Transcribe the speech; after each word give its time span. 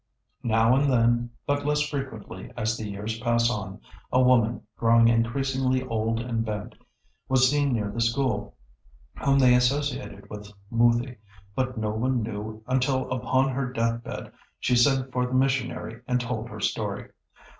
Now 0.41 0.75
and 0.75 0.91
then, 0.91 1.29
but 1.45 1.63
less 1.63 1.81
frequently 1.83 2.51
as 2.57 2.75
the 2.75 2.89
years 2.89 3.19
pass 3.19 3.51
on, 3.51 3.79
a 4.11 4.19
woman, 4.19 4.63
growing 4.75 5.07
increasingly 5.09 5.83
old 5.83 6.19
and 6.19 6.43
bent, 6.43 6.73
was 7.29 7.47
seen 7.47 7.71
near 7.71 7.91
the 7.91 8.01
school, 8.01 8.55
whom 9.23 9.37
they 9.37 9.53
associated 9.53 10.27
with 10.27 10.51
Moothi, 10.71 11.17
but 11.53 11.77
no 11.77 11.91
one 11.91 12.23
knew 12.23 12.63
until 12.65 13.11
upon 13.11 13.49
her 13.49 13.71
deathbed 13.71 14.31
she 14.59 14.75
sent 14.75 15.11
for 15.11 15.27
the 15.27 15.35
missionary 15.35 16.01
and 16.07 16.19
told 16.19 16.49
her 16.49 16.59
story. 16.61 17.11